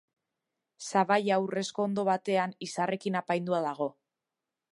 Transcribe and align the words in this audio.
Sabaia, 0.85 1.35
urrezko 1.43 1.85
hondo 1.89 2.07
batean, 2.09 2.57
izarrekin 2.69 3.21
apaindua 3.23 3.63
dago. 3.69 3.91